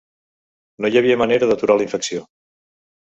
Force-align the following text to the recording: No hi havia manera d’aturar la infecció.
No 0.85 0.89
hi 0.89 0.97
havia 1.01 1.19
manera 1.23 1.49
d’aturar 1.51 1.79
la 1.81 1.87
infecció. 1.89 2.25